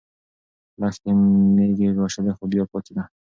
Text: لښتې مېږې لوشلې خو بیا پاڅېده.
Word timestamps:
لښتې 0.79 1.09
مېږې 1.55 1.87
لوشلې 1.97 2.31
خو 2.37 2.43
بیا 2.51 2.63
پاڅېده. 2.71 3.03